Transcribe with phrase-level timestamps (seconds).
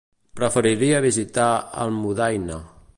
[0.39, 1.51] Preferiria visitar
[1.85, 2.63] Almudaina.